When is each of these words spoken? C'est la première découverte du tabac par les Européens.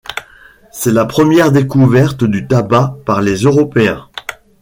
C'est 0.71 0.89
la 0.91 1.05
première 1.05 1.51
découverte 1.51 2.23
du 2.23 2.47
tabac 2.47 2.97
par 3.05 3.21
les 3.21 3.41
Européens. 3.41 4.09